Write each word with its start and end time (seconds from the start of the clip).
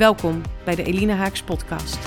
Welkom 0.00 0.42
bij 0.64 0.74
de 0.74 0.82
Elina 0.82 1.14
Haaks 1.14 1.42
podcast. 1.42 1.98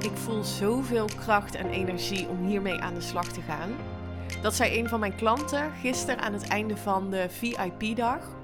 Ik 0.00 0.16
voel 0.16 0.42
zoveel 0.42 1.08
kracht 1.16 1.54
en 1.54 1.70
energie 1.70 2.28
om 2.28 2.46
hiermee 2.46 2.78
aan 2.78 2.94
de 2.94 3.00
slag 3.00 3.32
te 3.32 3.40
gaan. 3.40 3.76
Dat 4.42 4.54
zei 4.54 4.78
een 4.78 4.88
van 4.88 5.00
mijn 5.00 5.16
klanten 5.16 5.72
gisteren 5.72 6.18
aan 6.18 6.32
het 6.32 6.48
einde 6.48 6.76
van 6.76 7.10
de 7.10 7.26
VIP-dag. 7.30 8.36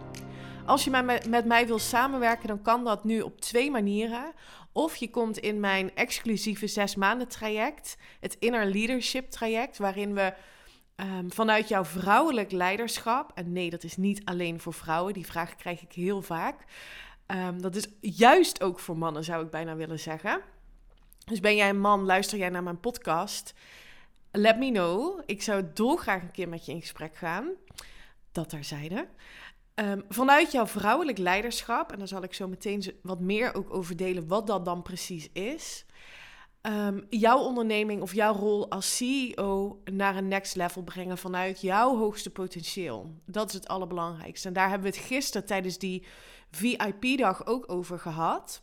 Als 0.66 0.84
je 0.84 1.20
met 1.28 1.44
mij 1.44 1.66
wil 1.66 1.78
samenwerken, 1.78 2.48
dan 2.48 2.62
kan 2.62 2.84
dat 2.84 3.05
nu 3.05 3.20
op 3.20 3.41
twee 3.41 3.70
manieren. 3.70 4.32
Of 4.72 4.96
je 4.96 5.10
komt 5.10 5.38
in 5.38 5.60
mijn 5.60 5.94
exclusieve 5.94 6.66
zes 6.66 6.94
maanden 6.94 7.28
traject, 7.28 7.96
het 8.20 8.36
Inner 8.38 8.66
Leadership 8.66 9.30
traject, 9.30 9.78
waarin 9.78 10.14
we 10.14 10.34
um, 10.97 11.33
vanuit 11.33 11.69
jouw 11.69 11.84
vrouwelijk 11.84 12.50
leiderschap, 12.50 13.31
en 13.34 13.53
nee, 13.53 13.70
dat 13.70 13.84
is 13.84 13.97
niet 13.97 14.25
alleen 14.25 14.61
voor 14.61 14.75
vrouwen, 14.75 15.12
die 15.12 15.27
vraag 15.27 15.56
krijg 15.56 15.83
ik 15.83 15.92
heel 15.92 16.23
vaak. 16.23 16.64
Um, 17.27 17.62
dat 17.62 17.75
is 17.75 17.89
juist 18.01 18.62
ook 18.62 18.81
voor 18.81 18.98
mannen, 18.98 19.25
zou 19.25 19.45
ik 19.45 19.51
bijna 19.51 19.77
willen 19.77 20.01
zeggen. 20.01 20.41
Dus 21.25 21.41
ben 21.41 21.56
jij 21.56 21.69
een 21.69 21.81
man, 21.81 22.05
luister 22.05 22.39
jij 22.39 22.48
naar 22.48 22.62
mijn 22.62 22.81
podcast? 22.81 23.55
Let 24.31 24.59
me 24.59 24.70
know. 24.70 25.23
Ik 25.27 25.42
zou 25.42 25.64
dolgraag 25.75 26.23
een 26.23 26.31
keer 26.31 26.48
met 26.48 26.67
je 26.67 26.73
in 26.73 26.81
gesprek 26.81 27.17
gaan. 27.17 27.48
Dat 28.33 28.48
terzijde. 28.48 29.08
Um, 29.75 30.05
vanuit 30.08 30.53
jouw 30.53 30.67
vrouwelijk 30.67 31.19
leiderschap, 31.19 31.92
en 31.92 31.98
daar 31.98 32.08
zal 32.08 32.23
ik 32.23 32.34
zo 32.34 32.48
meteen 32.48 32.98
wat 33.03 33.20
meer 33.20 33.55
ook 33.55 33.75
over 33.75 33.97
delen, 33.97 34.29
wat 34.29 34.47
dat 34.47 34.64
dan 34.64 34.83
precies 34.83 35.29
is. 35.33 35.84
Um, 36.67 37.07
jouw 37.11 37.39
onderneming 37.39 38.03
of 38.03 38.15
jouw 38.15 38.34
rol 38.34 38.70
als 38.70 38.97
CEO 38.97 39.81
naar 39.84 40.17
een 40.17 40.29
next 40.29 40.55
level 40.55 40.83
brengen 40.83 41.19
vanuit 41.19 41.61
jouw 41.61 41.97
hoogste 41.97 42.31
potentieel. 42.31 43.15
Dat 43.27 43.48
is 43.48 43.55
het 43.55 43.69
allerbelangrijkste. 43.69 44.48
En 44.48 44.55
daar 44.55 44.69
hebben 44.69 44.91
we 44.91 44.97
het 44.97 45.07
gisteren 45.07 45.47
tijdens 45.47 45.79
die 45.79 46.07
VIP-dag 46.51 47.47
ook 47.47 47.70
over 47.70 47.98
gehad. 47.98 48.62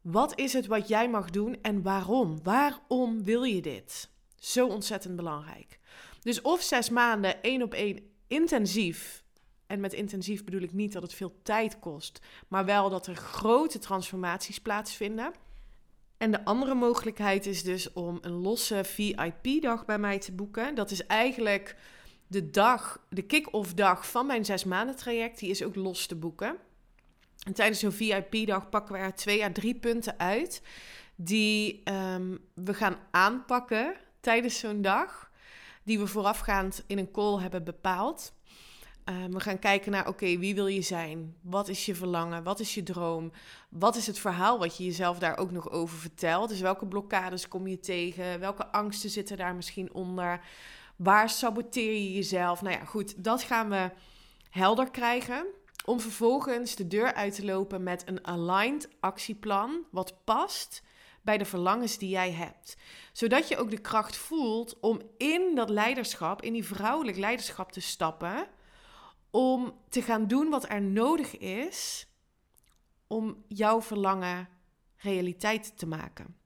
Wat 0.00 0.38
is 0.38 0.52
het 0.52 0.66
wat 0.66 0.88
jij 0.88 1.08
mag 1.08 1.30
doen 1.30 1.58
en 1.62 1.82
waarom? 1.82 2.38
Waarom 2.42 3.24
wil 3.24 3.42
je 3.42 3.62
dit? 3.62 4.10
Zo 4.38 4.66
ontzettend 4.66 5.16
belangrijk. 5.16 5.78
Dus 6.20 6.40
of 6.40 6.62
zes 6.62 6.90
maanden 6.90 7.42
één 7.42 7.62
op 7.62 7.74
één 7.74 8.10
intensief. 8.26 9.24
En 9.66 9.80
met 9.80 9.92
intensief 9.92 10.44
bedoel 10.44 10.62
ik 10.62 10.72
niet 10.72 10.92
dat 10.92 11.02
het 11.02 11.14
veel 11.14 11.34
tijd 11.42 11.78
kost, 11.78 12.20
maar 12.48 12.64
wel 12.64 12.90
dat 12.90 13.06
er 13.06 13.16
grote 13.16 13.78
transformaties 13.78 14.60
plaatsvinden. 14.60 15.32
En 16.18 16.30
de 16.30 16.44
andere 16.44 16.74
mogelijkheid 16.74 17.46
is 17.46 17.62
dus 17.62 17.92
om 17.92 18.18
een 18.20 18.40
losse 18.40 18.84
VIP-dag 18.84 19.84
bij 19.84 19.98
mij 19.98 20.18
te 20.18 20.32
boeken. 20.32 20.74
Dat 20.74 20.90
is 20.90 21.06
eigenlijk 21.06 21.76
de 22.26 22.50
dag, 22.50 23.06
de 23.08 23.22
kick-off 23.22 23.74
dag 23.74 24.10
van 24.10 24.26
mijn 24.26 24.44
zes 24.44 24.64
maanden 24.64 24.96
traject. 24.96 25.38
Die 25.38 25.50
is 25.50 25.62
ook 25.62 25.74
los 25.74 26.06
te 26.06 26.16
boeken. 26.16 26.56
En 27.46 27.52
tijdens 27.52 27.80
zo'n 27.80 27.92
VIP-dag 27.92 28.68
pakken 28.68 28.94
we 28.94 29.00
er 29.00 29.14
twee 29.14 29.44
à 29.44 29.52
drie 29.52 29.74
punten 29.74 30.18
uit 30.18 30.62
die 31.16 31.82
um, 31.84 32.38
we 32.54 32.74
gaan 32.74 32.96
aanpakken 33.10 33.94
tijdens 34.20 34.58
zo'n 34.58 34.82
dag. 34.82 35.30
Die 35.82 35.98
we 35.98 36.06
voorafgaand 36.06 36.84
in 36.86 36.98
een 36.98 37.10
call 37.10 37.40
hebben 37.40 37.64
bepaald. 37.64 38.34
Ehm, 39.06 39.30
we 39.30 39.40
gaan 39.40 39.58
kijken 39.58 39.92
naar, 39.92 40.08
oké, 40.08 40.38
wie 40.38 40.54
wil 40.54 40.66
je 40.66 40.82
zijn? 40.82 41.36
Wat 41.40 41.68
is 41.68 41.86
je 41.86 41.94
verlangen? 41.94 42.42
Wat 42.42 42.60
is 42.60 42.74
je 42.74 42.82
droom? 42.82 43.32
Wat 43.68 43.96
is 43.96 44.06
het 44.06 44.18
verhaal 44.18 44.58
wat 44.58 44.76
je 44.76 44.84
jezelf 44.84 45.18
daar 45.18 45.38
ook 45.38 45.50
nog 45.50 45.70
over 45.70 45.98
vertelt? 45.98 46.48
Dus 46.48 46.60
welke 46.60 46.86
blokkades 46.86 47.48
kom 47.48 47.66
je 47.66 47.80
tegen? 47.80 48.40
Welke 48.40 48.66
angsten 48.66 49.10
zitten 49.10 49.36
daar 49.36 49.54
misschien 49.54 49.92
onder? 49.92 50.40
Waar 50.96 51.30
saboteer 51.30 51.92
je 51.92 52.12
jezelf? 52.12 52.62
Nou 52.62 52.74
ja, 52.74 52.84
goed, 52.84 53.24
dat 53.24 53.42
gaan 53.42 53.68
we 53.68 53.90
helder 54.50 54.90
krijgen. 54.90 55.46
Om 55.84 56.00
vervolgens 56.00 56.74
de 56.74 56.86
deur 56.86 57.14
uit 57.14 57.34
te 57.34 57.44
lopen 57.44 57.82
met 57.82 58.02
een 58.06 58.26
aligned 58.26 58.88
actieplan, 59.00 59.84
wat 59.90 60.24
past 60.24 60.82
bij 61.22 61.38
de 61.38 61.44
verlangens 61.44 61.98
die 61.98 62.08
jij 62.08 62.32
hebt. 62.32 62.76
Zodat 63.12 63.48
je 63.48 63.56
ook 63.56 63.70
de 63.70 63.80
kracht 63.80 64.16
voelt 64.16 64.80
om 64.80 65.00
in 65.16 65.54
dat 65.54 65.70
leiderschap, 65.70 66.42
in 66.42 66.52
die 66.52 66.64
vrouwelijk 66.64 67.16
leiderschap 67.16 67.72
te 67.72 67.80
stappen 67.80 68.48
om 69.36 69.74
te 69.88 70.02
gaan 70.02 70.26
doen 70.26 70.50
wat 70.50 70.68
er 70.68 70.82
nodig 70.82 71.38
is 71.38 72.06
om 73.06 73.44
jouw 73.48 73.82
verlangen 73.82 74.48
realiteit 74.96 75.78
te 75.78 75.86
maken. 75.86 76.36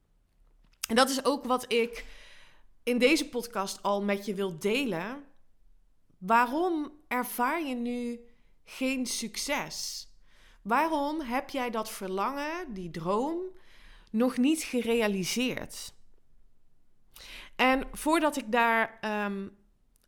En 0.88 0.94
dat 0.94 1.10
is 1.10 1.24
ook 1.24 1.44
wat 1.44 1.72
ik 1.72 2.06
in 2.82 2.98
deze 2.98 3.28
podcast 3.28 3.82
al 3.82 4.02
met 4.02 4.26
je 4.26 4.34
wil 4.34 4.58
delen. 4.58 5.24
Waarom 6.18 6.92
ervaar 7.08 7.62
je 7.62 7.74
nu 7.74 8.20
geen 8.64 9.06
succes? 9.06 10.08
Waarom 10.62 11.20
heb 11.20 11.50
jij 11.50 11.70
dat 11.70 11.90
verlangen, 11.90 12.72
die 12.74 12.90
droom, 12.90 13.40
nog 14.10 14.36
niet 14.36 14.62
gerealiseerd? 14.62 15.94
En 17.56 17.88
voordat 17.92 18.36
ik 18.36 18.52
daar 18.52 18.98
um, 19.24 19.56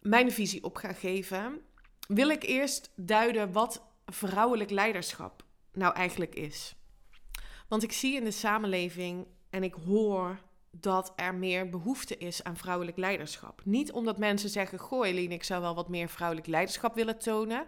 mijn 0.00 0.32
visie 0.32 0.64
op 0.64 0.76
ga 0.76 0.93
geven, 0.93 1.62
wil 2.09 2.29
ik 2.29 2.43
eerst 2.43 2.91
duiden 2.97 3.53
wat 3.53 3.83
vrouwelijk 4.07 4.71
leiderschap 4.71 5.45
nou 5.73 5.95
eigenlijk 5.95 6.35
is. 6.35 6.75
Want 7.69 7.83
ik 7.83 7.93
zie 7.93 8.17
in 8.17 8.25
de 8.25 8.31
samenleving 8.31 9.27
en 9.51 9.63
ik 9.63 9.75
hoor 9.75 10.41
dat 10.71 11.12
er 11.17 11.35
meer 11.35 11.69
behoefte 11.69 12.19
is 12.19 12.45
aan 12.45 12.57
vrouwelijk 12.57 12.97
leiderschap. 12.97 13.61
Niet 13.65 13.93
omdat 13.93 14.19
mensen 14.19 14.49
zeggen: 14.49 14.79
Goh, 14.79 15.07
Eline, 15.07 15.35
ik 15.35 15.45
zou 15.45 15.61
wel 15.61 15.75
wat 15.75 15.89
meer 15.89 16.09
vrouwelijk 16.09 16.47
leiderschap 16.47 16.95
willen 16.95 17.19
tonen. 17.19 17.67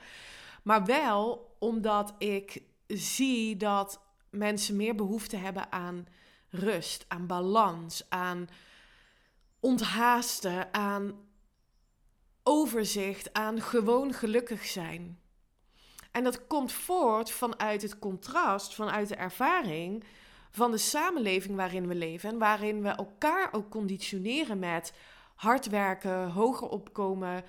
Maar 0.63 0.85
wel 0.85 1.51
omdat 1.59 2.15
ik 2.19 2.63
zie 2.87 3.57
dat 3.57 4.01
mensen 4.31 4.77
meer 4.77 4.95
behoefte 4.95 5.37
hebben 5.37 5.73
aan 5.73 6.07
rust, 6.49 7.05
aan 7.09 7.27
balans, 7.27 8.07
aan 8.09 8.49
onthaasten, 9.61 10.75
aan 10.75 11.13
overzicht 12.45 13.33
aan 13.33 13.61
gewoon 13.61 14.13
gelukkig 14.13 14.67
zijn. 14.67 15.19
En 16.11 16.25
dat 16.25 16.47
komt 16.47 16.73
voort 16.73 17.31
vanuit 17.31 17.83
het 17.83 17.99
contrast, 17.99 18.75
vanuit 18.75 19.09
de 19.09 19.15
ervaring 19.15 20.05
van 20.51 20.71
de 20.71 20.79
samenleving 20.79 21.57
waarin 21.57 21.89
we 21.89 21.95
leven 21.95 22.31
en 22.31 22.39
waarin 22.39 22.83
we 22.83 22.89
elkaar 22.89 23.49
ook 23.53 23.71
conditioneren 23.71 24.59
met 24.59 24.93
hard 25.35 25.69
werken, 25.69 26.31
hoger 26.31 26.69
opkomen, 26.69 27.45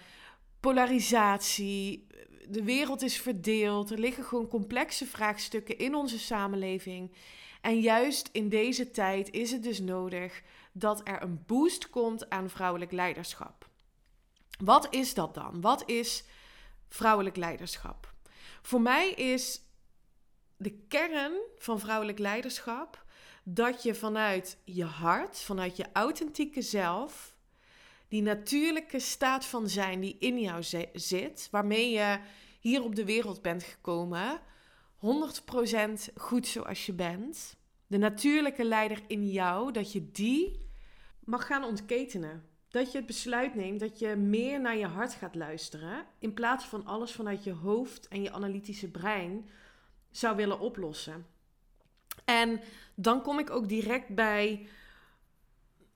polarisatie. 0.60 2.08
De 2.50 2.64
wereld 2.64 3.02
is 3.02 3.22
verdeeld, 3.22 3.92
er 3.92 4.00
liggen 4.00 4.24
gewoon 4.24 4.48
complexe 4.48 5.06
vraagstukken 5.06 5.78
in 5.78 5.96
onze 5.96 6.20
samenleving. 6.20 7.12
En 7.62 7.80
juist 7.80 8.30
in 8.32 8.50
deze 8.50 8.92
tijd 8.92 9.32
is 9.32 9.52
het 9.52 9.64
dus 9.64 9.80
nodig 9.80 10.42
dat 10.72 11.02
er 11.04 11.22
een 11.22 11.44
boost 11.46 11.90
komt 11.90 12.30
aan 12.30 12.50
vrouwelijk 12.50 12.92
leiderschap. 12.92 13.65
Wat 14.64 14.88
is 14.94 15.14
dat 15.14 15.34
dan? 15.34 15.62
Wat 15.62 15.90
is 15.90 16.24
vrouwelijk 16.88 17.36
leiderschap? 17.36 18.14
Voor 18.62 18.82
mij 18.82 19.10
is 19.10 19.62
de 20.58 20.72
kern 20.88 21.34
van 21.58 21.80
vrouwelijk 21.80 22.20
leiderschap 22.20 23.06
dat 23.44 23.84
je 23.84 23.96
vanuit 23.96 24.58
je 24.64 24.84
hart, 24.84 25.40
vanuit 25.40 25.78
je 25.78 25.86
authentieke 25.94 26.62
zelf, 26.62 27.36
die 28.08 28.22
natuurlijke 28.22 29.00
staat 29.00 29.46
van 29.46 29.70
zijn 29.70 30.00
die 30.00 30.16
in 30.20 30.40
jou 30.40 30.64
zit, 30.94 31.48
waarmee 31.52 31.90
je 31.90 32.20
hier 32.60 32.84
op 32.84 32.96
de 32.96 33.06
wereld 33.06 33.42
bent 33.42 33.64
gekomen, 33.64 34.40
100% 34.96 36.14
goed 36.16 36.48
zoals 36.48 36.86
je 36.86 36.94
bent, 36.94 37.56
de 37.88 37.98
natuurlijke 37.98 38.64
leider 38.64 39.02
in 39.08 39.30
jou, 39.30 39.72
dat 39.72 39.92
je 39.92 40.12
die 40.12 40.68
mag 41.20 41.46
gaan 41.46 41.64
ontketenen 41.64 42.55
dat 42.76 42.92
je 42.92 42.98
het 42.98 43.08
besluit 43.08 43.56
neemt 43.56 43.80
dat 43.80 44.00
je 44.00 44.16
meer 44.16 44.62
naar 44.62 44.78
je 44.78 44.86
hart 44.86 45.14
gaat 45.14 45.36
luisteren. 45.36 46.06
In 46.20 46.34
plaats 46.34 46.66
van 46.66 46.86
alles 46.86 47.12
vanuit 47.12 47.44
je 47.44 47.52
hoofd 47.52 48.08
en 48.08 48.22
je 48.22 48.32
analytische 48.32 48.92
brein 48.92 49.50
zou 50.12 50.36
willen 50.36 50.60
oplossen. 50.60 51.26
En 52.26 52.62
dan 52.96 53.22
kom 53.22 53.40
ik 53.40 53.50
ook 53.50 53.70
direct 53.70 54.16
bij. 54.16 54.68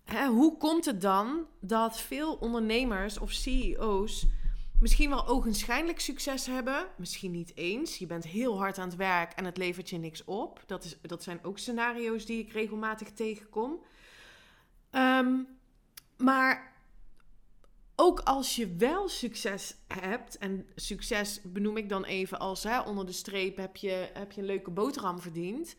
Hè, 0.03 0.27
hoe 0.27 0.57
komt 0.57 0.85
het 0.85 1.01
dan 1.01 1.47
dat 1.59 2.01
veel 2.01 2.33
ondernemers 2.33 3.17
of 3.17 3.31
CEO's 3.31 4.25
misschien 4.79 5.09
wel 5.09 5.27
ogenschijnlijk 5.27 5.99
succes 5.99 6.45
hebben, 6.45 6.87
misschien 6.97 7.31
niet 7.31 7.51
eens. 7.55 7.97
Je 7.97 8.05
bent 8.05 8.23
heel 8.23 8.57
hard 8.57 8.77
aan 8.77 8.87
het 8.87 8.97
werk 8.97 9.31
en 9.31 9.45
het 9.45 9.57
levert 9.57 9.89
je 9.89 9.97
niks 9.97 10.23
op. 10.23 10.63
Dat, 10.65 10.83
is, 10.83 10.97
dat 11.01 11.23
zijn 11.23 11.43
ook 11.43 11.57
scenario's 11.57 12.25
die 12.25 12.39
ik 12.39 12.51
regelmatig 12.51 13.11
tegenkom. 13.11 13.83
Ehm, 14.89 15.35
maar 16.19 16.73
ook 17.95 18.19
als 18.19 18.55
je 18.55 18.75
wel 18.75 19.09
succes 19.09 19.75
hebt, 19.87 20.37
en 20.37 20.67
succes 20.75 21.41
benoem 21.43 21.77
ik 21.77 21.89
dan 21.89 22.03
even 22.03 22.39
als 22.39 22.63
hè, 22.63 22.79
onder 22.79 23.05
de 23.05 23.11
streep 23.11 23.57
heb 23.57 23.75
je, 23.75 24.09
heb 24.13 24.31
je 24.31 24.41
een 24.41 24.47
leuke 24.47 24.71
boterham 24.71 25.19
verdiend, 25.19 25.75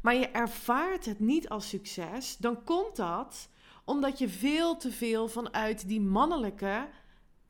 maar 0.00 0.14
je 0.14 0.28
ervaart 0.28 1.04
het 1.04 1.20
niet 1.20 1.48
als 1.48 1.68
succes, 1.68 2.36
dan 2.36 2.64
komt 2.64 2.96
dat 2.96 3.48
omdat 3.84 4.18
je 4.18 4.28
veel 4.28 4.76
te 4.76 4.92
veel 4.92 5.28
vanuit 5.28 5.88
die 5.88 6.00
mannelijke 6.00 6.88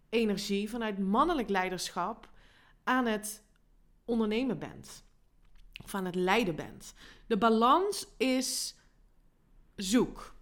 energie, 0.09 0.71
vanuit 0.71 0.99
mannelijk 0.99 1.49
leiderschap 1.49 2.29
aan 2.85 3.07
het 3.07 3.43
ondernemen 4.05 4.59
bent. 4.59 5.05
Of 5.85 5.95
aan 5.95 6.05
het 6.05 6.15
leiden 6.15 6.57
bent. 6.57 6.95
De 7.27 7.39
balans 7.39 8.07
is 8.17 8.75
zoek. 9.77 10.35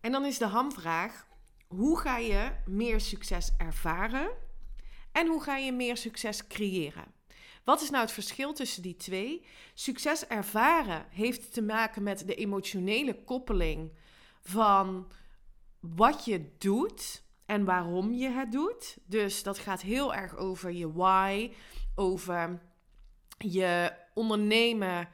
En 0.00 0.12
dan 0.12 0.24
is 0.24 0.38
de 0.38 0.46
hamvraag: 0.46 1.26
hoe 1.66 1.98
ga 1.98 2.16
je 2.16 2.52
meer 2.66 3.00
succes 3.00 3.52
ervaren 3.58 4.30
en 5.12 5.26
hoe 5.26 5.42
ga 5.42 5.56
je 5.56 5.72
meer 5.72 5.96
succes 5.96 6.46
creëren? 6.46 7.18
Wat 7.64 7.82
is 7.82 7.90
nou 7.90 8.02
het 8.02 8.12
verschil 8.12 8.52
tussen 8.52 8.82
die 8.82 8.96
twee? 8.96 9.44
Succes 9.74 10.26
ervaren 10.26 11.06
heeft 11.10 11.52
te 11.52 11.62
maken 11.62 12.02
met 12.02 12.26
de 12.26 12.34
emotionele 12.34 13.24
koppeling 13.24 13.92
van 14.42 15.12
wat 15.80 16.24
je 16.24 16.56
doet 16.58 17.22
en 17.46 17.64
waarom 17.64 18.12
je 18.12 18.28
het 18.28 18.52
doet. 18.52 18.96
Dus 19.04 19.42
dat 19.42 19.58
gaat 19.58 19.80
heel 19.80 20.14
erg 20.14 20.36
over 20.36 20.72
je 20.72 20.92
why, 20.92 21.52
over 21.94 22.60
je 23.38 23.92
ondernemen 24.14 25.08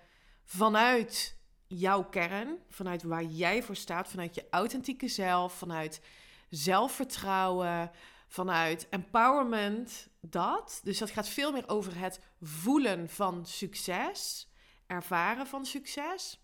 vanuit 0.44 1.35
jouw 1.66 2.04
kern, 2.04 2.58
vanuit 2.68 3.02
waar 3.02 3.24
jij 3.24 3.62
voor 3.62 3.76
staat, 3.76 4.08
vanuit 4.08 4.34
je 4.34 4.46
authentieke 4.50 5.08
zelf, 5.08 5.52
vanuit 5.52 6.00
zelfvertrouwen, 6.48 7.90
vanuit 8.28 8.88
empowerment, 8.88 10.08
dat. 10.20 10.80
Dus 10.84 10.98
dat 10.98 11.10
gaat 11.10 11.28
veel 11.28 11.52
meer 11.52 11.68
over 11.68 11.98
het 11.98 12.20
voelen 12.40 13.08
van 13.08 13.46
succes, 13.46 14.48
ervaren 14.86 15.46
van 15.46 15.66
succes 15.66 16.40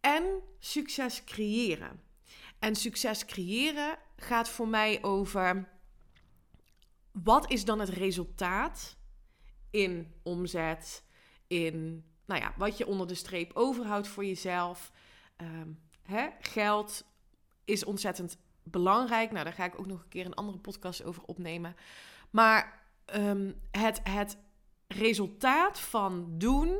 en 0.00 0.42
succes 0.58 1.24
creëren. 1.24 2.02
En 2.58 2.74
succes 2.74 3.24
creëren 3.24 3.98
gaat 4.16 4.48
voor 4.48 4.68
mij 4.68 5.02
over 5.02 5.68
wat 7.12 7.50
is 7.50 7.64
dan 7.64 7.78
het 7.80 7.88
resultaat 7.88 8.96
in 9.70 10.14
omzet, 10.22 11.04
in 11.46 12.04
nou 12.28 12.40
ja, 12.40 12.54
wat 12.56 12.78
je 12.78 12.86
onder 12.86 13.06
de 13.06 13.14
streep 13.14 13.50
overhoudt 13.54 14.08
voor 14.08 14.24
jezelf. 14.24 14.92
Ehm, 15.36 15.68
hè? 16.02 16.28
Geld 16.40 17.04
is 17.64 17.84
ontzettend 17.84 18.38
belangrijk. 18.62 19.30
Nou, 19.30 19.44
daar 19.44 19.52
ga 19.52 19.64
ik 19.64 19.78
ook 19.78 19.86
nog 19.86 20.02
een 20.02 20.08
keer 20.08 20.26
een 20.26 20.34
andere 20.34 20.58
podcast 20.58 21.04
over 21.04 21.22
opnemen. 21.22 21.76
Maar 22.30 22.82
ehm, 23.04 23.52
het, 23.70 24.00
het 24.02 24.38
resultaat 24.86 25.80
van 25.80 26.38
doen 26.38 26.78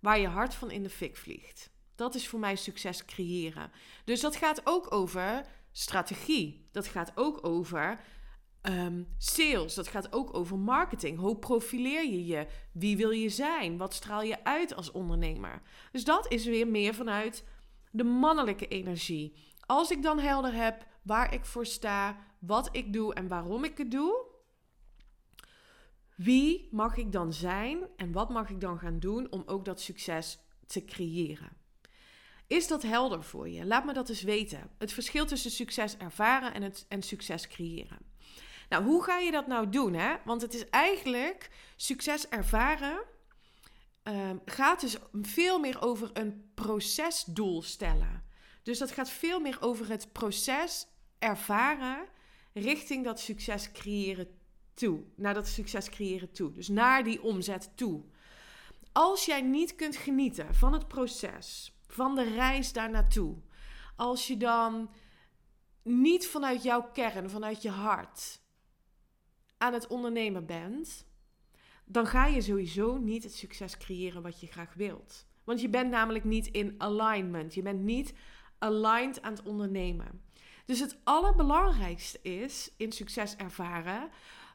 waar 0.00 0.18
je 0.18 0.28
hart 0.28 0.54
van 0.54 0.70
in 0.70 0.82
de 0.82 0.90
fik 0.90 1.16
vliegt. 1.16 1.70
Dat 1.94 2.14
is 2.14 2.28
voor 2.28 2.40
mij 2.40 2.56
succes 2.56 3.04
creëren. 3.04 3.72
Dus 4.04 4.20
dat 4.20 4.36
gaat 4.36 4.60
ook 4.64 4.94
over 4.94 5.46
strategie. 5.72 6.68
Dat 6.72 6.86
gaat 6.86 7.12
ook 7.14 7.46
over 7.46 8.00
ehm, 8.64 9.02
sales. 9.18 9.74
Dat 9.74 9.88
gaat 9.88 10.12
ook 10.12 10.34
over 10.34 10.58
marketing. 10.58 11.18
Hoe 11.18 11.36
profileer 11.36 12.04
je 12.04 12.26
je? 12.26 12.46
Wie 12.72 12.96
wil 12.96 13.10
je 13.10 13.28
zijn? 13.28 13.76
Wat 13.76 13.94
straal 13.94 14.22
je 14.22 14.44
uit 14.44 14.74
als 14.74 14.90
ondernemer? 14.90 15.62
Dus 15.92 16.04
dat 16.04 16.32
is 16.32 16.44
weer 16.44 16.68
meer 16.68 16.94
vanuit 16.94 17.44
de 17.90 18.04
mannelijke 18.04 18.68
energie. 18.68 19.36
Als 19.66 19.90
ik 19.90 20.02
dan 20.02 20.18
helder 20.18 20.54
heb 20.54 20.86
waar 21.02 21.34
ik 21.34 21.44
voor 21.44 21.66
sta, 21.66 22.16
wat 22.38 22.68
ik 22.72 22.92
doe 22.92 23.14
en 23.14 23.28
waarom 23.28 23.64
ik 23.64 23.78
het 23.78 23.90
doe, 23.90 24.26
wie 26.16 26.68
mag 26.70 26.96
ik 26.96 27.12
dan 27.12 27.32
zijn 27.32 27.78
en 27.96 28.12
wat 28.12 28.30
mag 28.30 28.50
ik 28.50 28.60
dan 28.60 28.78
gaan 28.78 28.98
doen 28.98 29.30
om 29.30 29.42
ook 29.46 29.64
dat 29.64 29.80
succes 29.80 30.38
te 30.66 30.84
creëren? 30.84 31.56
Is 32.46 32.68
dat 32.68 32.82
helder 32.82 33.22
voor 33.22 33.48
je? 33.48 33.64
Laat 33.64 33.84
me 33.84 33.92
dat 33.92 34.08
eens 34.08 34.22
weten. 34.22 34.70
Het 34.78 34.92
verschil 34.92 35.26
tussen 35.26 35.50
succes 35.50 35.96
ervaren 35.96 36.54
en, 36.54 36.62
het, 36.62 36.86
en 36.88 37.02
succes 37.02 37.48
creëren. 37.48 37.98
Nou, 38.74 38.86
hoe 38.86 39.02
ga 39.04 39.18
je 39.18 39.30
dat 39.30 39.46
nou 39.46 39.68
doen? 39.68 39.94
Hè? 39.94 40.14
Want 40.24 40.42
het 40.42 40.54
is 40.54 40.68
eigenlijk 40.70 41.50
succes 41.76 42.28
ervaren. 42.28 43.02
Um, 44.02 44.40
gaat 44.44 44.80
dus 44.80 44.96
veel 45.12 45.58
meer 45.58 45.82
over 45.82 46.10
een 46.12 46.50
procesdoel 46.54 47.62
stellen. 47.62 48.24
Dus 48.62 48.78
dat 48.78 48.90
gaat 48.90 49.10
veel 49.10 49.40
meer 49.40 49.56
over 49.60 49.88
het 49.88 50.12
proces 50.12 50.86
ervaren 51.18 52.06
richting 52.52 53.04
dat 53.04 53.20
succes 53.20 53.72
creëren 53.72 54.38
toe. 54.74 55.02
Naar 55.16 55.34
dat 55.34 55.48
succes 55.48 55.88
creëren 55.88 56.32
toe. 56.32 56.52
Dus 56.52 56.68
naar 56.68 57.04
die 57.04 57.22
omzet 57.22 57.70
toe. 57.74 58.04
Als 58.92 59.24
jij 59.24 59.40
niet 59.40 59.74
kunt 59.74 59.96
genieten 59.96 60.54
van 60.54 60.72
het 60.72 60.88
proces, 60.88 61.78
van 61.86 62.14
de 62.14 62.34
reis 62.34 62.72
daar 62.72 62.90
naartoe. 62.90 63.36
Als 63.96 64.26
je 64.26 64.36
dan 64.36 64.90
niet 65.82 66.26
vanuit 66.26 66.62
jouw 66.62 66.90
kern, 66.92 67.30
vanuit 67.30 67.62
je 67.62 67.70
hart 67.70 68.42
aan 69.64 69.72
het 69.72 69.86
ondernemen 69.86 70.46
bent, 70.46 71.06
dan 71.84 72.06
ga 72.06 72.26
je 72.26 72.40
sowieso 72.40 72.96
niet 72.96 73.22
het 73.22 73.34
succes 73.34 73.76
creëren 73.76 74.22
wat 74.22 74.40
je 74.40 74.46
graag 74.46 74.74
wilt. 74.74 75.26
Want 75.44 75.60
je 75.60 75.68
bent 75.68 75.90
namelijk 75.90 76.24
niet 76.24 76.46
in 76.46 76.74
alignment. 76.78 77.54
Je 77.54 77.62
bent 77.62 77.80
niet 77.80 78.14
aligned 78.58 79.22
aan 79.22 79.32
het 79.32 79.42
ondernemen. 79.42 80.22
Dus 80.66 80.80
het 80.80 80.96
allerbelangrijkste 81.04 82.22
is 82.22 82.70
in 82.76 82.92
succes 82.92 83.36
ervaren 83.36 84.08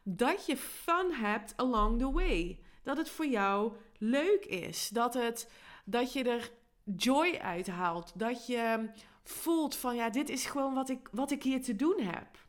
dat 0.03 0.45
je 0.45 0.57
fun 0.57 1.13
hebt 1.13 1.53
along 1.57 1.99
the 1.99 2.11
way. 2.11 2.59
Dat 2.83 2.97
het 2.97 3.09
voor 3.09 3.27
jou 3.27 3.73
leuk 3.97 4.45
is. 4.45 4.89
Dat, 4.89 5.13
het, 5.13 5.51
dat 5.85 6.13
je 6.13 6.23
er 6.23 6.51
joy 6.95 7.37
uithaalt. 7.41 8.11
Dat 8.15 8.47
je 8.47 8.89
voelt 9.23 9.75
van 9.75 9.95
ja, 9.95 10.09
dit 10.09 10.29
is 10.29 10.45
gewoon 10.45 10.73
wat 10.73 10.89
ik, 10.89 11.09
wat 11.11 11.31
ik 11.31 11.43
hier 11.43 11.61
te 11.61 11.75
doen 11.75 11.99
heb. 12.01 12.47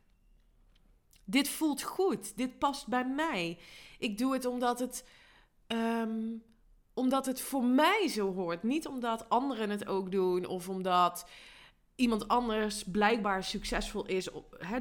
Dit 1.25 1.49
voelt 1.49 1.81
goed. 1.81 2.37
Dit 2.37 2.59
past 2.59 2.87
bij 2.87 3.05
mij. 3.05 3.59
Ik 3.99 4.17
doe 4.17 4.33
het 4.33 4.45
omdat 4.45 4.79
het, 4.79 5.07
ehm, 5.67 6.19
omdat 6.93 7.25
het 7.25 7.41
voor 7.41 7.63
mij 7.63 8.07
zo 8.07 8.33
hoort. 8.33 8.63
Niet 8.63 8.87
omdat 8.87 9.29
anderen 9.29 9.69
het 9.69 9.87
ook 9.87 10.11
doen 10.11 10.45
of 10.45 10.69
omdat 10.69 11.29
iemand 11.95 12.27
anders 12.27 12.83
blijkbaar 12.83 13.43
succesvol 13.43 14.05
is 14.05 14.29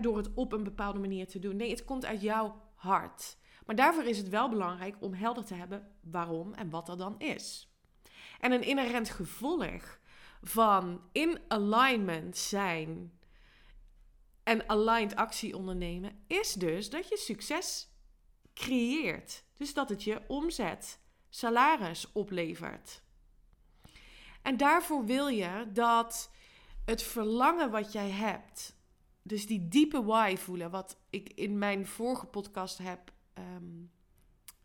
door 0.00 0.16
het 0.16 0.34
op 0.34 0.52
een 0.52 0.64
bepaalde 0.64 0.98
manier 0.98 1.28
te 1.28 1.38
doen. 1.38 1.56
Nee, 1.56 1.70
het 1.70 1.84
komt 1.84 2.04
uit 2.04 2.20
jouw 2.20 2.60
hart. 2.74 3.36
Maar 3.66 3.76
daarvoor 3.76 4.04
is 4.04 4.18
het 4.18 4.28
wel 4.28 4.48
belangrijk 4.48 4.96
om 5.00 5.14
helder 5.14 5.44
te 5.44 5.54
hebben 5.54 5.88
waarom 6.00 6.54
en 6.54 6.70
wat 6.70 6.86
dat 6.86 6.98
dan 6.98 7.18
is. 7.18 7.74
En 8.40 8.52
een 8.52 8.62
inherent 8.62 9.10
gevolg 9.10 9.98
van 10.42 11.00
in 11.12 11.38
alignment 11.48 12.36
zijn 12.36 13.12
en 14.42 14.68
aligned 14.68 15.16
actie 15.16 15.56
ondernemen 15.56 16.24
is 16.26 16.52
dus 16.52 16.90
dat 16.90 17.08
je 17.08 17.16
succes 17.16 17.88
creëert. 18.54 19.44
Dus 19.56 19.74
dat 19.74 19.88
het 19.88 20.02
je 20.02 20.22
omzet, 20.28 21.00
salaris 21.28 22.12
oplevert. 22.12 23.02
En 24.42 24.56
daarvoor 24.56 25.04
wil 25.04 25.28
je 25.28 25.66
dat 25.72 26.30
het 26.84 27.02
verlangen 27.02 27.70
wat 27.70 27.92
jij 27.92 28.10
hebt, 28.10 28.76
dus 29.22 29.46
die 29.46 29.68
diepe 29.68 30.04
why 30.04 30.36
voelen, 30.36 30.70
wat 30.70 30.96
ik 31.10 31.32
in 31.32 31.58
mijn 31.58 31.86
vorige 31.86 32.26
podcast 32.26 32.78
heb 32.78 33.12
ehm, 33.32 33.84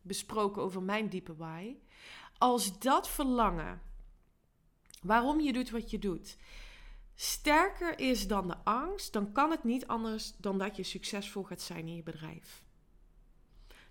besproken 0.02 0.62
over 0.62 0.84
mijn 0.84 1.10
diepe 1.10 1.36
why. 1.36 1.76
Als 2.38 2.80
dat 2.80 3.10
verlangen, 3.10 3.82
waarom 5.02 5.40
je 5.40 5.54
doet 5.54 5.70
wat 5.70 5.90
je 5.92 6.00
doet, 6.00 6.38
sterker 7.16 8.00
is 8.00 8.28
dan 8.28 8.48
de 8.48 8.58
angst, 8.64 9.14
dan 9.14 9.32
kan 9.32 9.52
het 9.52 9.64
niet 9.64 9.88
anders 9.88 10.34
dan 10.38 10.58
dat 10.58 10.76
je 10.76 10.84
succesvol 10.84 11.44
gaat 11.44 11.62
zijn 11.62 11.88
in 11.88 11.96
je 11.96 12.04
bedrijf. 12.04 12.64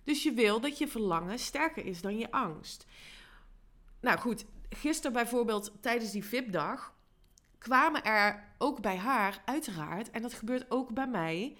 Dus 0.03 0.23
je 0.23 0.31
wil 0.31 0.59
dat 0.59 0.77
je 0.77 0.87
verlangen 0.87 1.39
sterker 1.39 1.85
is 1.85 2.01
dan 2.01 2.17
je 2.17 2.31
angst. 2.31 2.85
Nou 3.99 4.19
goed, 4.19 4.45
gisteren 4.69 5.13
bijvoorbeeld 5.13 5.71
tijdens 5.81 6.11
die 6.11 6.25
VIP-dag 6.25 6.93
kwamen 7.57 8.03
er 8.03 8.53
ook 8.57 8.81
bij 8.81 8.97
haar, 8.97 9.41
uiteraard, 9.45 10.11
en 10.11 10.21
dat 10.21 10.33
gebeurt 10.33 10.71
ook 10.71 10.93
bij 10.93 11.07
mij. 11.07 11.57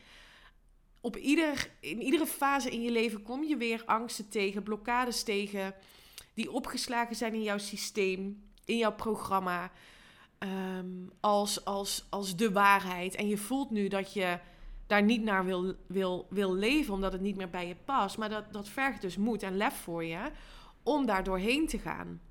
Op 1.02 1.18
ieder, 1.18 1.70
in 1.80 2.02
iedere 2.02 2.26
fase 2.26 2.70
in 2.70 2.82
je 2.82 2.92
leven 2.92 3.24
kom 3.24 3.44
je 3.44 3.58
weer 3.58 3.84
angsten 3.86 4.30
tegen, 4.30 4.64
blokkades 4.64 5.24
tegen, 5.24 5.76
die 6.34 6.52
opgeslagen 6.52 7.16
zijn 7.16 7.34
in 7.34 7.44
jouw 7.44 7.58
systeem, 7.58 8.44
in 8.66 8.78
jouw 8.78 8.96
programma, 8.96 9.72
um, 10.40 11.12
als, 11.20 11.66
als, 11.66 12.06
als 12.10 12.36
de 12.36 12.52
waarheid. 12.52 13.16
En 13.16 13.28
je 13.28 13.38
voelt 13.38 13.70
nu 13.70 13.88
dat 13.88 14.14
je 14.14 14.40
daar 14.88 15.04
niet 15.04 15.24
naar 15.24 15.46
wil, 15.46 15.76
wil, 15.88 16.28
wil 16.30 16.54
leven, 16.54 16.94
omdat 16.94 17.12
het 17.12 17.22
niet 17.22 17.36
meer 17.36 17.50
bij 17.50 17.68
je 17.68 17.76
past. 17.76 18.18
Maar 18.18 18.30
dat, 18.30 18.54
dat 18.54 18.70
vergt 18.70 19.02
dus 19.02 19.18
moed 19.18 19.44
en 19.44 19.58
lef 19.58 19.74
voor 19.74 20.04
je 20.04 20.32
om 20.84 21.06
daar 21.06 21.24
doorheen 21.24 21.68
te 21.68 21.80
gaan. 21.80 22.22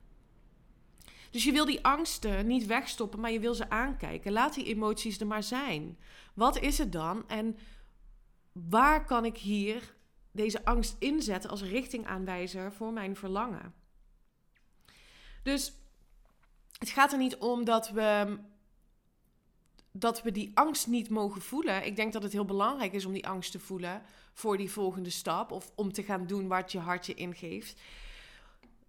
Dus 1.30 1.44
je 1.44 1.52
wil 1.52 1.64
die 1.64 1.84
angsten 1.84 2.46
niet 2.46 2.66
wegstoppen, 2.66 3.20
maar 3.20 3.30
je 3.30 3.40
wil 3.40 3.54
ze 3.54 3.70
aankijken. 3.70 4.32
Laat 4.32 4.54
die 4.54 4.64
emoties 4.64 5.20
er 5.20 5.26
maar 5.26 5.42
zijn. 5.42 5.98
Wat 6.34 6.58
is 6.58 6.78
het 6.78 6.92
dan 6.92 7.28
en 7.28 7.58
waar 8.52 9.04
kan 9.04 9.24
ik 9.24 9.36
hier 9.36 9.94
deze 10.32 10.64
angst 10.64 10.96
inzetten 10.98 11.50
als 11.50 11.62
richtingaanwijzer 11.62 12.72
voor 12.72 12.92
mijn 12.92 13.16
verlangen? 13.16 13.74
Dus 15.42 15.72
het 16.78 16.88
gaat 16.88 17.12
er 17.12 17.18
niet 17.18 17.36
om 17.36 17.64
dat 17.64 17.90
we, 17.90 18.38
dat 19.92 20.22
we 20.22 20.32
die 20.32 20.50
angst 20.54 20.86
niet 20.86 21.08
mogen 21.08 21.42
voelen. 21.42 21.86
Ik 21.86 21.96
denk 21.96 22.12
dat 22.12 22.22
het 22.22 22.32
heel 22.32 22.44
belangrijk 22.44 22.92
is 22.92 23.04
om 23.04 23.12
die 23.12 23.28
angst 23.28 23.52
te 23.52 23.58
voelen 23.58 24.02
voor 24.32 24.56
die 24.56 24.70
volgende 24.70 25.10
stap 25.10 25.52
of 25.52 25.72
om 25.74 25.92
te 25.92 26.02
gaan 26.02 26.26
doen 26.26 26.48
wat 26.48 26.72
je 26.72 26.78
hart 26.78 27.06
je 27.06 27.14
ingeeft. 27.14 27.80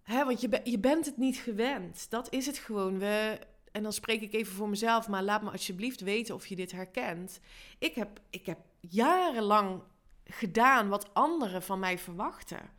Hè, 0.02 0.24
want 0.24 0.40
je, 0.40 0.60
je 0.64 0.78
bent 0.78 1.06
het 1.06 1.16
niet 1.16 1.36
gewend. 1.36 2.10
Dat 2.10 2.32
is 2.32 2.46
het 2.46 2.58
gewoon. 2.58 2.98
We, 2.98 3.38
en 3.72 3.82
dan 3.82 3.92
spreek 3.92 4.20
ik 4.20 4.32
even 4.32 4.54
voor 4.54 4.68
mezelf, 4.68 5.08
maar 5.08 5.22
laat 5.22 5.42
me 5.42 5.50
alsjeblieft 5.50 6.00
weten 6.00 6.34
of 6.34 6.46
je 6.46 6.56
dit 6.56 6.72
herkent. 6.72 7.40
Ik 7.78 7.94
heb, 7.94 8.20
ik 8.30 8.46
heb 8.46 8.58
jarenlang 8.80 9.82
gedaan 10.24 10.88
wat 10.88 11.14
anderen 11.14 11.62
van 11.62 11.78
mij 11.78 11.98
verwachten. 11.98 12.70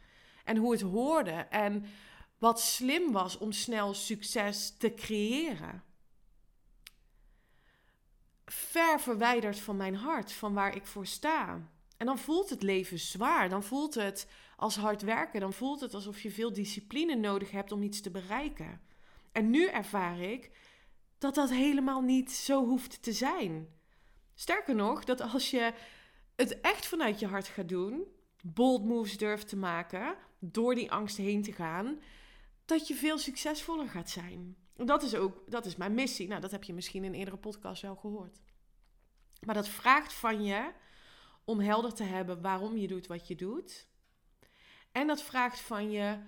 En 0.43 0.57
hoe 0.57 0.71
het 0.71 0.81
hoorde. 0.81 1.31
En 1.31 1.85
wat 2.37 2.61
slim 2.61 3.11
was 3.11 3.37
om 3.37 3.51
snel 3.51 3.93
succes 3.93 4.77
te 4.77 4.93
creëren. 4.93 5.83
Ver 8.45 8.99
verwijderd 8.99 9.59
van 9.59 9.75
mijn 9.75 9.95
hart, 9.95 10.31
van 10.31 10.53
waar 10.53 10.75
ik 10.75 10.85
voor 10.85 11.05
sta. 11.05 11.69
En 11.97 12.05
dan 12.05 12.17
voelt 12.17 12.49
het 12.49 12.63
leven 12.63 12.99
zwaar. 12.99 13.49
Dan 13.49 13.63
voelt 13.63 13.95
het 13.95 14.27
als 14.55 14.75
hard 14.75 15.01
werken. 15.01 15.39
Dan 15.39 15.53
voelt 15.53 15.79
het 15.79 15.93
alsof 15.93 16.21
je 16.21 16.31
veel 16.31 16.53
discipline 16.53 17.15
nodig 17.15 17.51
hebt 17.51 17.71
om 17.71 17.81
iets 17.81 18.01
te 18.01 18.11
bereiken. 18.11 18.81
En 19.31 19.49
nu 19.49 19.65
ervaar 19.65 20.19
ik 20.19 20.51
dat 21.17 21.35
dat 21.35 21.49
helemaal 21.49 22.01
niet 22.01 22.31
zo 22.31 22.65
hoeft 22.65 23.03
te 23.03 23.13
zijn. 23.13 23.67
Sterker 24.35 24.75
nog, 24.75 25.03
dat 25.03 25.21
als 25.21 25.49
je 25.49 25.73
het 26.35 26.61
echt 26.61 26.85
vanuit 26.85 27.19
je 27.19 27.27
hart 27.27 27.47
gaat 27.47 27.69
doen, 27.69 28.03
bold 28.43 28.85
moves 28.85 29.17
durft 29.17 29.47
te 29.47 29.57
maken, 29.57 30.15
door 30.39 30.75
die 30.75 30.91
angst 30.91 31.17
heen 31.17 31.43
te 31.43 31.51
gaan, 31.51 31.99
dat 32.67 32.87
je 32.87 32.95
veel 32.95 33.17
succesvoller 33.17 33.89
gaat 33.89 34.09
zijn. 34.09 34.57
Dat 34.73 35.03
is 35.03 35.15
ook, 35.15 35.51
dat 35.51 35.65
is 35.65 35.75
mijn 35.75 35.93
missie. 35.93 36.27
Nou, 36.27 36.41
dat 36.41 36.51
heb 36.51 36.63
je 36.63 36.73
misschien 36.73 37.03
in 37.03 37.13
eerdere 37.13 37.37
podcast 37.37 37.81
wel 37.81 37.95
gehoord. 37.95 38.41
Maar 39.45 39.55
dat 39.55 39.67
vraagt 39.67 40.13
van 40.13 40.43
je 40.43 40.73
om 41.45 41.59
helder 41.59 41.93
te 41.93 42.03
hebben 42.03 42.41
waarom 42.41 42.77
je 42.77 42.87
doet 42.87 43.07
wat 43.07 43.27
je 43.27 43.35
doet. 43.35 43.87
En 44.91 45.07
dat 45.07 45.21
vraagt 45.21 45.59
van 45.59 45.91
je 45.91 46.19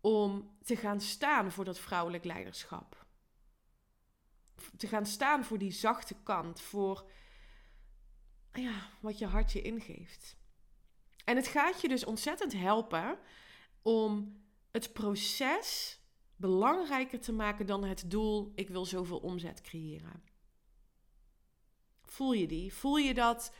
om 0.00 0.56
te 0.62 0.76
gaan 0.76 1.00
staan 1.00 1.52
voor 1.52 1.64
dat 1.64 1.78
vrouwelijk 1.78 2.24
leiderschap. 2.24 3.06
Te 4.76 4.86
gaan 4.86 5.06
staan 5.06 5.44
voor 5.44 5.58
die 5.58 5.72
zachte 5.72 6.14
kant, 6.22 6.60
voor 6.60 7.10
ja, 8.52 8.90
wat 9.00 9.18
je 9.18 9.26
hart 9.26 9.52
je 9.52 9.62
ingeeft. 9.62 10.36
En 11.24 11.36
het 11.36 11.46
gaat 11.46 11.80
je 11.80 11.88
dus 11.88 12.04
ontzettend 12.04 12.52
helpen 12.52 13.18
om 13.82 14.40
het 14.76 14.92
proces 14.92 15.98
belangrijker 16.36 17.20
te 17.20 17.32
maken 17.32 17.66
dan 17.66 17.84
het 17.84 18.10
doel: 18.10 18.52
ik 18.54 18.68
wil 18.68 18.84
zoveel 18.84 19.18
omzet 19.18 19.60
creëren. 19.60 20.22
Voel 22.02 22.32
je 22.32 22.46
die? 22.46 22.74
Voel 22.74 22.96
je 22.96 23.14
dat 23.14 23.54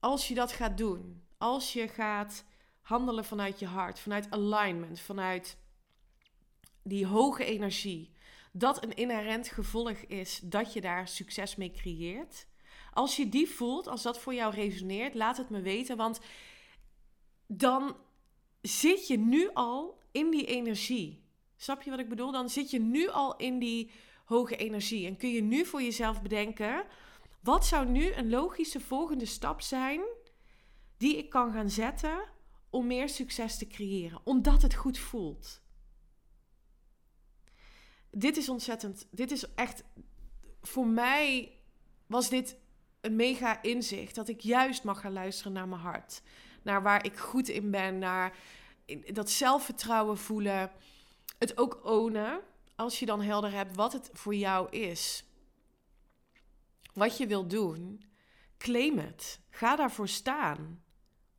als 0.00 0.28
je 0.28 0.34
dat 0.34 0.52
gaat 0.52 0.78
doen? 0.78 1.22
Als 1.38 1.72
je 1.72 1.88
gaat 1.88 2.44
handelen 2.80 3.24
vanuit 3.24 3.58
je 3.58 3.66
hart, 3.66 3.98
vanuit 3.98 4.30
alignment, 4.30 5.00
vanuit 5.00 5.56
die 6.82 7.06
hoge 7.06 7.44
energie, 7.44 8.12
dat 8.52 8.84
een 8.84 8.94
inherent 8.94 9.48
gevolg 9.48 9.96
is 9.98 10.40
dat 10.42 10.72
je 10.72 10.80
daar 10.80 11.08
succes 11.08 11.56
mee 11.56 11.70
creëert. 11.70 12.46
Als 12.92 13.16
je 13.16 13.28
die 13.28 13.48
voelt, 13.48 13.86
als 13.86 14.02
dat 14.02 14.18
voor 14.18 14.34
jou 14.34 14.54
resoneert, 14.54 15.14
laat 15.14 15.36
het 15.36 15.50
me 15.50 15.60
weten, 15.60 15.96
want 15.96 16.20
dan 17.46 17.96
zit 18.60 19.06
je 19.06 19.18
nu 19.18 19.50
al 19.52 19.98
in 20.12 20.30
die 20.30 20.46
energie. 20.46 21.22
Snap 21.56 21.82
je 21.82 21.90
wat 21.90 21.98
ik 21.98 22.08
bedoel? 22.08 22.32
Dan 22.32 22.48
zit 22.48 22.70
je 22.70 22.80
nu 22.80 23.08
al 23.08 23.36
in 23.36 23.58
die 23.58 23.90
hoge 24.24 24.56
energie 24.56 25.06
en 25.06 25.16
kun 25.16 25.30
je 25.30 25.42
nu 25.42 25.64
voor 25.64 25.82
jezelf 25.82 26.22
bedenken: 26.22 26.84
wat 27.40 27.66
zou 27.66 27.88
nu 27.88 28.12
een 28.12 28.30
logische 28.30 28.80
volgende 28.80 29.26
stap 29.26 29.60
zijn 29.60 30.00
die 30.96 31.16
ik 31.16 31.30
kan 31.30 31.52
gaan 31.52 31.70
zetten 31.70 32.28
om 32.70 32.86
meer 32.86 33.08
succes 33.08 33.58
te 33.58 33.66
creëren, 33.66 34.20
omdat 34.24 34.62
het 34.62 34.74
goed 34.74 34.98
voelt. 34.98 35.60
Dit 38.10 38.36
is 38.36 38.48
ontzettend, 38.48 39.06
dit 39.10 39.30
is 39.30 39.54
echt, 39.54 39.84
voor 40.62 40.86
mij 40.86 41.52
was 42.06 42.28
dit 42.28 42.56
een 43.00 43.16
mega 43.16 43.62
inzicht 43.62 44.14
dat 44.14 44.28
ik 44.28 44.40
juist 44.40 44.84
mag 44.84 45.00
gaan 45.00 45.12
luisteren 45.12 45.52
naar 45.52 45.68
mijn 45.68 45.80
hart. 45.80 46.22
Naar 46.68 46.82
waar 46.82 47.04
ik 47.04 47.16
goed 47.16 47.48
in 47.48 47.70
ben, 47.70 47.98
naar 47.98 48.36
dat 49.12 49.30
zelfvertrouwen 49.30 50.18
voelen. 50.18 50.70
Het 51.38 51.58
ook 51.58 51.80
ownen, 51.84 52.40
als 52.76 52.98
je 52.98 53.06
dan 53.06 53.22
helder 53.22 53.52
hebt 53.52 53.76
wat 53.76 53.92
het 53.92 54.10
voor 54.12 54.34
jou 54.34 54.70
is. 54.70 55.24
Wat 56.92 57.16
je 57.16 57.26
wil 57.26 57.46
doen, 57.46 58.04
claim 58.58 58.98
het. 58.98 59.40
Ga 59.50 59.76
daarvoor 59.76 60.08
staan 60.08 60.82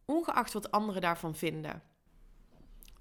ongeacht 0.06 0.54
wat 0.54 0.72
anderen 0.72 1.02
daarvan 1.02 1.36
vinden. 1.36 1.84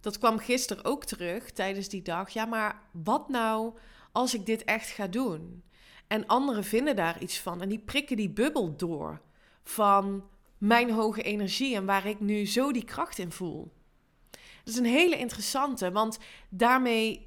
Dat 0.01 0.19
kwam 0.19 0.39
gisteren 0.39 0.85
ook 0.85 1.05
terug 1.05 1.51
tijdens 1.51 1.89
die 1.89 2.03
dag. 2.03 2.31
Ja, 2.31 2.45
maar 2.45 2.83
wat 2.93 3.29
nou 3.29 3.79
als 4.13 4.35
ik 4.35 4.47
dit 4.47 4.65
echt 4.65 4.89
ga 4.89 5.07
doen? 5.07 5.65
En 6.07 6.27
anderen 6.27 6.65
vinden 6.65 6.97
daar 6.97 7.23
iets 7.23 7.41
van 7.41 7.63
en 7.63 7.69
die 7.69 7.79
prikken 7.85 8.17
die 8.17 8.31
bubbel 8.31 8.77
door 8.77 9.21
van 9.63 10.29
mijn 10.59 10.91
hoge 10.91 11.23
energie 11.23 11.75
en 11.75 11.85
waar 11.85 12.07
ik 12.07 12.21
nu 12.21 12.47
zo 12.47 12.73
die 12.73 12.85
kracht 12.85 13.19
in 13.19 13.33
voel. 13.33 13.73
Dat 14.31 14.75
is 14.75 14.77
een 14.77 14.85
hele 14.85 15.19
interessante, 15.19 15.93
want 15.93 16.19
daarmee 16.49 17.27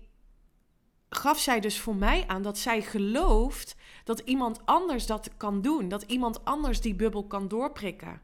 gaf 1.10 1.40
zij 1.40 1.60
dus 1.60 1.80
voor 1.80 1.96
mij 1.96 2.24
aan 2.28 2.42
dat 2.42 2.58
zij 2.58 2.82
gelooft 2.82 3.76
dat 4.04 4.20
iemand 4.20 4.66
anders 4.66 5.06
dat 5.06 5.38
kan 5.38 5.62
doen, 5.62 5.90
dat 5.90 6.02
iemand 6.02 6.46
anders 6.46 6.82
die 6.82 6.96
bubbel 6.96 7.28
kan 7.28 7.48
doorprikken. 7.48 8.22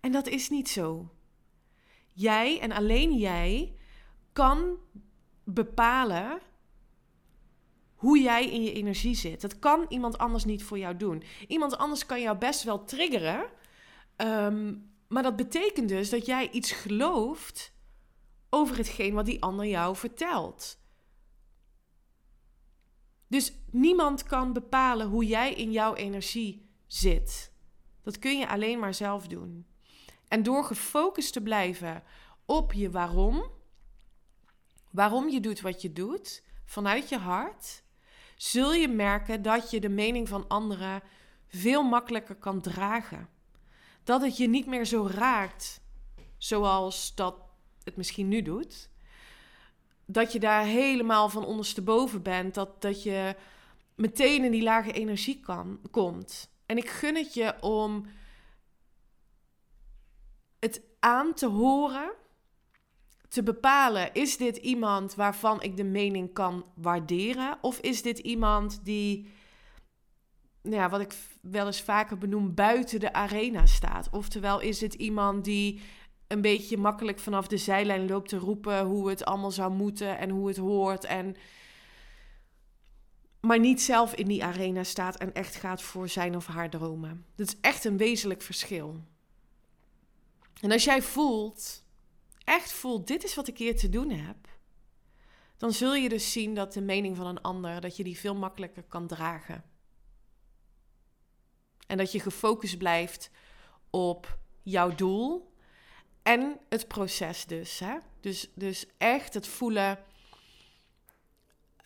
En 0.00 0.12
dat 0.12 0.26
is 0.26 0.50
niet 0.50 0.68
zo. 0.68 1.08
Jij 2.12 2.60
en 2.60 2.72
alleen 2.72 3.16
jij 3.16 3.74
kan 4.32 4.76
bepalen 5.44 6.40
hoe 7.94 8.20
jij 8.20 8.50
in 8.50 8.62
je 8.62 8.72
energie 8.72 9.14
zit. 9.14 9.40
Dat 9.40 9.58
kan 9.58 9.86
iemand 9.88 10.18
anders 10.18 10.44
niet 10.44 10.64
voor 10.64 10.78
jou 10.78 10.96
doen. 10.96 11.22
Iemand 11.48 11.78
anders 11.78 12.06
kan 12.06 12.20
jou 12.20 12.38
best 12.38 12.62
wel 12.62 12.84
triggeren. 12.84 13.44
Ehm, 14.16 14.74
maar 15.08 15.22
dat 15.22 15.36
betekent 15.36 15.88
dus 15.88 16.10
dat 16.10 16.26
jij 16.26 16.50
iets 16.50 16.72
gelooft 16.72 17.72
over 18.50 18.76
hetgeen 18.76 19.14
wat 19.14 19.26
die 19.26 19.42
ander 19.42 19.66
jou 19.66 19.96
vertelt. 19.96 20.80
Dus 23.28 23.52
niemand 23.70 24.22
kan 24.22 24.52
bepalen 24.52 25.06
hoe 25.06 25.26
jij 25.26 25.54
in 25.54 25.72
jouw 25.72 25.94
energie 25.94 26.70
zit. 26.86 27.52
Dat 28.02 28.18
kun 28.18 28.38
je 28.38 28.48
alleen 28.48 28.78
maar 28.78 28.94
zelf 28.94 29.26
doen. 29.26 29.66
En 30.28 30.42
door 30.42 30.64
gefocust 30.64 31.32
te 31.32 31.42
blijven 31.42 32.02
op 32.44 32.72
je 32.72 32.90
waarom, 32.90 33.44
waarom 34.90 35.28
je 35.28 35.40
doet 35.40 35.60
wat 35.60 35.82
je 35.82 35.92
doet, 35.92 36.42
vanuit 36.64 37.08
je 37.08 37.18
hart, 37.18 37.82
zul 38.36 38.72
je 38.72 38.88
merken 38.88 39.42
dat 39.42 39.70
je 39.70 39.80
de 39.80 39.88
mening 39.88 40.28
van 40.28 40.48
anderen 40.48 41.02
veel 41.48 41.82
makkelijker 41.82 42.36
kan 42.36 42.60
dragen. 42.60 43.28
Dat 44.04 44.20
het 44.20 44.36
je 44.36 44.48
niet 44.48 44.66
meer 44.66 44.84
zo 44.84 45.08
raakt 45.10 45.80
zoals 46.38 47.14
dat 47.14 47.34
het 47.84 47.96
misschien 47.96 48.28
nu 48.28 48.42
doet. 48.42 48.90
Dat 50.06 50.32
je 50.32 50.40
daar 50.40 50.64
helemaal 50.64 51.28
van 51.28 51.44
ondersteboven 51.44 52.22
bent. 52.22 52.54
Dat, 52.54 52.82
dat 52.82 53.02
je 53.02 53.36
meteen 53.94 54.44
in 54.44 54.50
die 54.50 54.62
lage 54.62 54.92
energie 54.92 55.40
kan, 55.40 55.80
komt. 55.90 56.50
En 56.66 56.76
ik 56.76 56.88
gun 56.88 57.16
het 57.16 57.34
je 57.34 57.54
om 57.60 58.06
het 60.58 60.82
aan 60.98 61.34
te 61.34 61.46
horen, 61.46 62.12
te 63.28 63.42
bepalen: 63.42 64.14
is 64.14 64.36
dit 64.36 64.56
iemand 64.56 65.14
waarvan 65.14 65.62
ik 65.62 65.76
de 65.76 65.84
mening 65.84 66.32
kan 66.34 66.64
waarderen? 66.74 67.58
Of 67.60 67.78
is 67.78 68.02
dit 68.02 68.18
iemand 68.18 68.84
die, 68.84 69.32
nou 70.62 70.76
ja, 70.76 70.88
wat 70.88 71.00
ik 71.00 71.14
wel 71.40 71.66
eens 71.66 71.82
vaker 71.82 72.18
benoem, 72.18 72.54
buiten 72.54 73.00
de 73.00 73.12
arena 73.12 73.66
staat? 73.66 74.08
Oftewel, 74.10 74.60
is 74.60 74.80
het 74.80 74.94
iemand 74.94 75.44
die 75.44 75.80
een 76.26 76.40
beetje 76.40 76.76
makkelijk 76.76 77.18
vanaf 77.18 77.46
de 77.46 77.56
zijlijn 77.56 78.08
loopt 78.08 78.28
te 78.28 78.38
roepen 78.38 78.84
hoe 78.84 79.08
het 79.08 79.24
allemaal 79.24 79.50
zou 79.50 79.72
moeten 79.72 80.18
en 80.18 80.30
hoe 80.30 80.48
het 80.48 80.56
hoort 80.56 81.04
en 81.04 81.36
maar 83.40 83.58
niet 83.58 83.82
zelf 83.82 84.14
in 84.14 84.26
die 84.26 84.44
arena 84.44 84.84
staat 84.84 85.16
en 85.16 85.34
echt 85.34 85.54
gaat 85.54 85.82
voor 85.82 86.08
zijn 86.08 86.36
of 86.36 86.46
haar 86.46 86.70
dromen. 86.70 87.24
Dat 87.34 87.46
is 87.46 87.56
echt 87.60 87.84
een 87.84 87.96
wezenlijk 87.96 88.42
verschil. 88.42 89.04
En 90.60 90.72
als 90.72 90.84
jij 90.84 91.02
voelt, 91.02 91.84
echt 92.44 92.72
voelt, 92.72 93.06
dit 93.06 93.24
is 93.24 93.34
wat 93.34 93.48
ik 93.48 93.58
hier 93.58 93.76
te 93.76 93.88
doen 93.88 94.10
heb, 94.10 94.36
dan 95.56 95.72
zul 95.72 95.94
je 95.94 96.08
dus 96.08 96.32
zien 96.32 96.54
dat 96.54 96.72
de 96.72 96.80
mening 96.80 97.16
van 97.16 97.26
een 97.26 97.40
ander, 97.40 97.80
dat 97.80 97.96
je 97.96 98.04
die 98.04 98.18
veel 98.18 98.34
makkelijker 98.34 98.82
kan 98.82 99.06
dragen. 99.06 99.64
En 101.92 101.98
dat 101.98 102.12
je 102.12 102.20
gefocust 102.20 102.78
blijft 102.78 103.30
op 103.90 104.38
jouw 104.62 104.94
doel 104.94 105.52
en 106.22 106.58
het 106.68 106.88
proces 106.88 107.44
dus. 107.46 107.78
Hè? 107.78 107.94
Dus, 108.20 108.50
dus 108.54 108.86
echt 108.98 109.34
het 109.34 109.46
voelen 109.46 109.98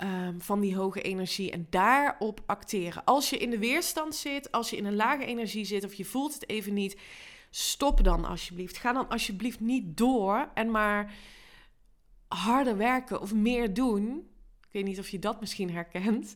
um, 0.03 0.41
van 0.41 0.61
die 0.61 0.77
hoge 0.77 1.03
energie 1.03 1.51
en 1.51 1.67
daarop 1.71 2.41
acteren. 2.47 3.05
Als 3.05 3.31
je 3.31 3.39
in 3.39 3.51
de 3.51 3.59
weerstand 3.59 4.15
zit, 4.15 4.53
als 4.53 4.71
je 4.71 4.77
in 4.77 4.85
een 4.85 4.97
lage 4.97 5.25
energie 5.25 5.65
zit 5.65 5.85
of 5.85 5.95
je 5.95 6.05
voelt 6.05 6.35
het 6.35 6.49
even 6.49 6.75
niet, 6.75 7.01
stop 7.51 8.05
dan 8.05 8.25
alsjeblieft. 8.25 8.77
Ga 8.77 8.93
dan 8.93 9.09
alsjeblieft 9.09 9.61
niet 9.61 9.97
door 9.97 10.51
en 10.55 10.71
maar 10.71 11.15
harder 12.29 12.77
werken 12.77 13.21
of 13.21 13.35
meer 13.35 13.75
doen. 13.75 14.31
Ik 14.61 14.73
weet 14.73 14.85
niet 14.85 14.99
of 14.99 15.09
je 15.09 15.19
dat 15.19 15.41
misschien 15.41 15.71
herkent. 15.71 16.35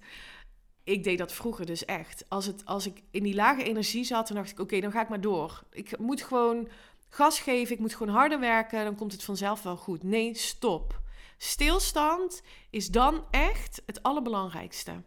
Ik 0.91 1.05
deed 1.05 1.19
dat 1.19 1.33
vroeger 1.33 1.67
dus 1.67 1.85
echt. 1.85 2.25
Als, 2.29 2.47
het, 2.47 2.65
als 2.65 2.87
ik 2.87 3.03
in 3.11 3.23
die 3.23 3.35
lage 3.35 3.63
energie 3.63 4.05
zat, 4.05 4.29
dan 4.29 4.37
dacht 4.37 4.51
ik: 4.51 4.59
oké, 4.59 4.81
dan 4.81 4.93
ga 4.93 5.03
ik 5.03 5.09
maar 5.09 5.21
door. 5.21 5.65
Ik 5.71 5.99
moet 5.99 6.23
gewoon 6.23 6.69
gas 7.09 7.41
geven, 7.41 7.75
ik 7.75 7.81
moet 7.81 7.95
gewoon 7.95 8.15
harder 8.15 8.41
werken, 8.41 8.85
dan 8.85 8.97
komt 8.97 9.13
het 9.13 9.23
vanzelf 9.23 9.63
wel 9.63 9.77
goed. 9.77 10.03
Nee, 10.03 10.35
stop. 10.35 11.01
Stilstand 11.37 12.43
is 12.71 12.89
dan 12.89 13.25
echt 13.31 13.83
het 13.87 14.03
allerbelangrijkste. 14.03 15.03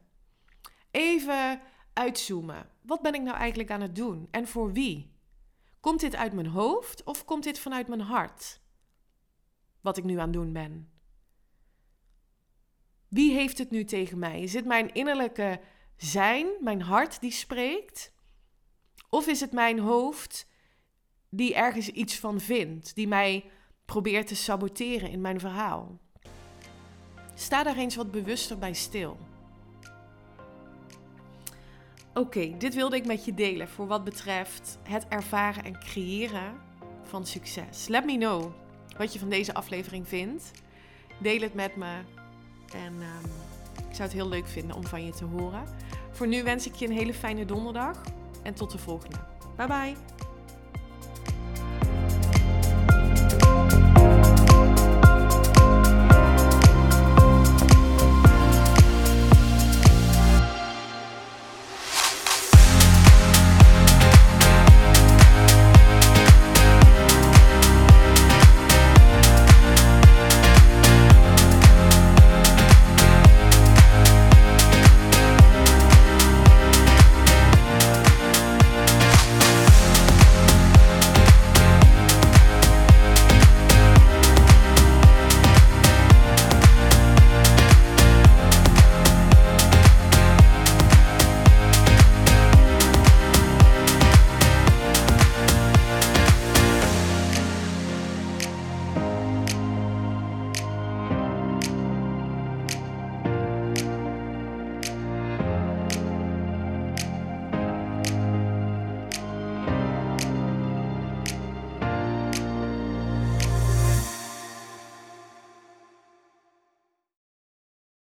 Even 0.91 1.61
uitzoomen. 1.93 2.69
Wat 2.81 3.01
ben 3.01 3.13
ik 3.13 3.21
nou 3.21 3.37
eigenlijk 3.37 3.71
aan 3.71 3.81
het 3.81 3.95
doen 3.95 4.27
en 4.31 4.47
voor 4.47 4.73
wie? 4.73 5.11
Komt 5.79 5.99
dit 5.99 6.15
uit 6.15 6.33
mijn 6.33 6.47
hoofd 6.47 7.03
of 7.03 7.25
komt 7.25 7.43
dit 7.43 7.59
vanuit 7.59 7.87
mijn 7.87 8.01
hart? 8.01 8.61
Wat 9.81 9.97
ik 9.97 10.03
nu 10.03 10.17
aan 10.17 10.23
het 10.23 10.33
doen 10.33 10.53
ben. 10.53 10.91
Wie 13.13 13.33
heeft 13.33 13.57
het 13.57 13.69
nu 13.69 13.83
tegen 13.83 14.19
mij? 14.19 14.41
Is 14.41 14.61
mijn 14.61 14.93
innerlijke 14.93 15.59
zijn, 16.03 16.47
mijn 16.59 16.81
hart 16.81 17.21
die 17.21 17.31
spreekt? 17.31 18.11
Of 19.09 19.27
is 19.27 19.39
het 19.39 19.51
mijn 19.51 19.79
hoofd 19.79 20.47
die 21.29 21.55
ergens 21.55 21.89
iets 21.89 22.19
van 22.19 22.39
vindt, 22.39 22.95
die 22.95 23.07
mij 23.07 23.45
probeert 23.85 24.27
te 24.27 24.35
saboteren 24.35 25.09
in 25.09 25.21
mijn 25.21 25.39
verhaal? 25.39 25.99
Sta 27.33 27.63
daar 27.63 27.77
eens 27.77 27.95
wat 27.95 28.11
bewuster 28.11 28.57
bij 28.57 28.73
stil. 28.73 29.17
Oké, 32.13 32.57
dit 32.57 32.73
wilde 32.73 32.95
ik 32.95 33.05
met 33.05 33.25
je 33.25 33.33
delen 33.33 33.69
voor 33.69 33.87
wat 33.87 34.03
betreft 34.03 34.77
het 34.83 35.07
ervaren 35.07 35.63
en 35.63 35.79
creëren 35.79 36.61
van 37.03 37.25
succes. 37.25 37.87
Let 37.87 38.05
me 38.05 38.17
know 38.17 38.53
wat 38.97 39.13
je 39.13 39.19
van 39.19 39.29
deze 39.29 39.53
aflevering 39.53 40.07
vindt. 40.07 40.51
Deel 41.19 41.41
het 41.41 41.53
met 41.53 41.75
me. 41.75 42.01
En 42.73 42.93
um, 42.93 43.31
ik 43.89 43.95
zou 43.95 44.01
het 44.01 44.11
heel 44.11 44.29
leuk 44.29 44.47
vinden 44.47 44.75
om 44.75 44.85
van 44.85 45.05
je 45.05 45.11
te 45.11 45.25
horen. 45.25 45.63
Voor 46.13 46.27
nu 46.27 46.43
wens 46.43 46.67
ik 46.67 46.75
je 46.75 46.85
een 46.85 46.97
hele 46.97 47.13
fijne 47.13 47.45
donderdag 47.45 48.01
en 48.43 48.53
tot 48.53 48.71
de 48.71 48.77
volgende. 48.77 49.17
Bye 49.55 49.67
bye. 49.67 49.95